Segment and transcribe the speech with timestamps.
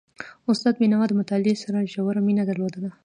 [0.51, 2.89] استاد بينوا د مطالعې سره ژوره مینه درلودله.